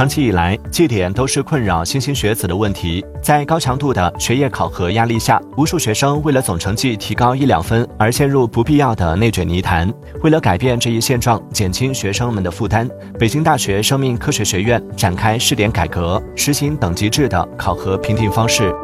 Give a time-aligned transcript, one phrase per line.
[0.00, 3.04] 长期以来绩点都是困扰莘莘学子的问题。
[3.22, 9.92] 在高强度的学业考核压力下无数学生为了总成绩提高一两分而陷入不必要的内卷泥潭
[10.22, 18.74] 为了改变这一现状减轻学生们的负担北京大学生命科学学院展开试点改革实行等级制的考核评定方式。